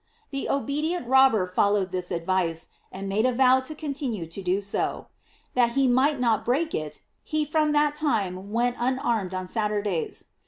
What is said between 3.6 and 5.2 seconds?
continue to do so.